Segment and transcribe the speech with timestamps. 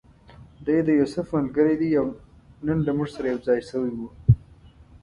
[0.65, 2.05] دی د یوسف ملګری دی او
[2.65, 3.99] نن له موږ سره یو ځای شوی و.